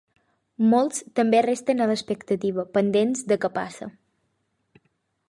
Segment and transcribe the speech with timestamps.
[0.69, 3.91] Molts també resten a l’expectativa, pendents de què passa.